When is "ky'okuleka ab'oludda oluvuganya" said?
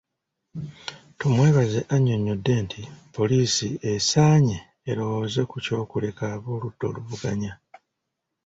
5.65-7.53